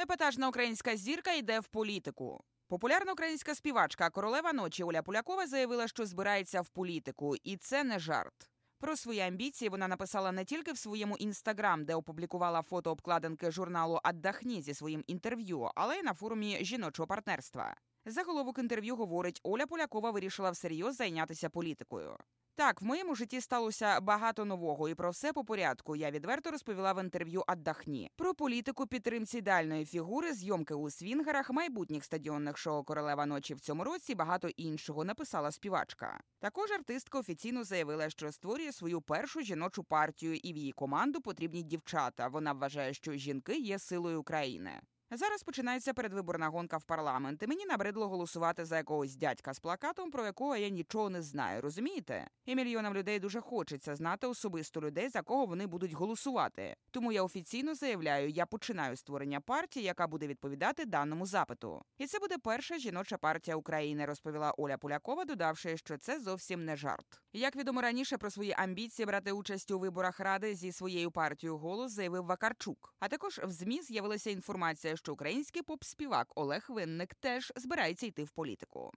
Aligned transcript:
Епатажна 0.00 0.48
українська 0.48 0.96
зірка 0.96 1.32
йде 1.32 1.60
в 1.60 1.68
політику. 1.68 2.44
Популярна 2.68 3.12
українська 3.12 3.54
співачка 3.54 4.10
королева 4.10 4.52
ночі 4.52 4.84
Оля 4.84 5.02
Полякова 5.02 5.46
заявила, 5.46 5.88
що 5.88 6.06
збирається 6.06 6.60
в 6.60 6.68
політику, 6.68 7.36
і 7.44 7.56
це 7.56 7.84
не 7.84 7.98
жарт. 7.98 8.50
Про 8.80 8.96
свої 8.96 9.20
амбіції 9.20 9.68
вона 9.68 9.88
написала 9.88 10.32
не 10.32 10.44
тільки 10.44 10.72
в 10.72 10.78
своєму 10.78 11.16
інстаграм, 11.16 11.84
де 11.84 11.94
опублікувала 11.94 12.62
фото 12.62 12.90
обкладинки 12.90 13.50
журналу 13.50 14.00
«Аддахні» 14.02 14.62
зі 14.62 14.74
своїм 14.74 15.04
інтерв'ю, 15.06 15.70
але 15.74 15.96
й 15.96 16.02
на 16.02 16.14
форумі 16.14 16.64
жіночого 16.64 17.06
партнерства. 17.06 17.76
Заголовок 18.06 18.58
інтерв'ю 18.58 18.96
говорить, 18.96 19.40
Оля 19.42 19.66
Полякова 19.66 20.10
вирішила 20.10 20.50
всерйоз 20.50 20.96
зайнятися 20.96 21.50
політикою. 21.50 22.16
Так, 22.58 22.82
в 22.82 22.84
моєму 22.84 23.14
житті 23.14 23.40
сталося 23.40 24.00
багато 24.00 24.44
нового, 24.44 24.88
і 24.88 24.94
про 24.94 25.10
все 25.10 25.32
по 25.32 25.44
порядку. 25.44 25.96
Я 25.96 26.10
відверто 26.10 26.50
розповіла 26.50 26.92
в 26.92 27.02
інтерв'ю 27.02 27.44
«Аддахні» 27.46 28.10
про 28.16 28.34
політику 28.34 28.86
підтримці 28.86 29.38
ідеальної 29.38 29.84
фігури, 29.84 30.32
зйомки 30.32 30.74
у 30.74 30.90
свінгерах, 30.90 31.50
майбутніх 31.50 32.04
стадіонних 32.04 32.58
шоу 32.58 32.84
Королева 32.84 33.26
ночі 33.26 33.54
в 33.54 33.60
цьому 33.60 33.84
році. 33.84 34.14
Багато 34.14 34.48
іншого 34.48 35.04
написала 35.04 35.52
співачка. 35.52 36.20
Також 36.40 36.70
артистка 36.70 37.18
офіційно 37.18 37.64
заявила, 37.64 38.10
що 38.10 38.32
створює 38.32 38.72
свою 38.72 39.00
першу 39.00 39.40
жіночу 39.40 39.84
партію, 39.84 40.34
і 40.34 40.52
в 40.52 40.56
її 40.56 40.72
команду 40.72 41.20
потрібні 41.20 41.62
дівчата. 41.62 42.28
Вона 42.28 42.52
вважає, 42.52 42.94
що 42.94 43.12
жінки 43.12 43.58
є 43.58 43.78
силою 43.78 44.20
України. 44.20 44.80
Зараз 45.10 45.42
починається 45.42 45.94
передвиборна 45.94 46.48
гонка 46.48 46.76
в 46.76 46.84
парламент. 46.84 47.42
і 47.42 47.46
Мені 47.46 47.66
набридло 47.66 48.08
голосувати 48.08 48.64
за 48.64 48.76
якогось 48.76 49.16
дядька 49.16 49.54
з 49.54 49.60
плакатом, 49.60 50.10
про 50.10 50.24
якого 50.24 50.56
я 50.56 50.68
нічого 50.68 51.10
не 51.10 51.22
знаю. 51.22 51.60
Розумієте? 51.60 52.28
І 52.46 52.54
мільйонам 52.54 52.94
людей 52.94 53.18
дуже 53.18 53.40
хочеться 53.40 53.96
знати 53.96 54.26
особисто 54.26 54.80
людей, 54.80 55.08
за 55.08 55.22
кого 55.22 55.46
вони 55.46 55.66
будуть 55.66 55.92
голосувати. 55.92 56.76
Тому 56.90 57.12
я 57.12 57.22
офіційно 57.22 57.74
заявляю, 57.74 58.28
я 58.28 58.46
починаю 58.46 58.96
створення 58.96 59.40
партії, 59.40 59.86
яка 59.86 60.06
буде 60.06 60.26
відповідати 60.26 60.84
даному 60.84 61.26
запиту. 61.26 61.82
І 61.98 62.06
це 62.06 62.18
буде 62.18 62.38
перша 62.38 62.78
жіноча 62.78 63.16
партія 63.16 63.56
України, 63.56 64.06
розповіла 64.06 64.54
Оля 64.56 64.78
Полякова, 64.78 65.24
додавши, 65.24 65.76
що 65.76 65.98
це 65.98 66.20
зовсім 66.20 66.64
не 66.64 66.76
жарт. 66.76 67.20
Як 67.32 67.56
відомо 67.56 67.82
раніше 67.82 68.18
про 68.18 68.30
свої 68.30 68.54
амбіції 68.58 69.06
брати 69.06 69.32
участь 69.32 69.70
у 69.70 69.78
виборах 69.78 70.20
ради 70.20 70.54
зі 70.54 70.72
своєю 70.72 71.10
партією 71.10 71.58
голос 71.58 71.92
заявив 71.92 72.24
Вакарчук. 72.24 72.94
А 73.00 73.08
також 73.08 73.38
в 73.38 73.50
змі 73.50 73.82
з'явилася 73.82 74.30
інформація, 74.30 74.97
що 74.98 75.12
український 75.12 75.62
поп-співак 75.62 76.32
Олег 76.34 76.66
Винник 76.68 77.14
теж 77.14 77.52
збирається 77.56 78.06
йти 78.06 78.24
в 78.24 78.30
політику. 78.30 78.92